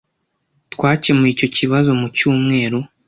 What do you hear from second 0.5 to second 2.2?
twakemuye icyo kibazo mu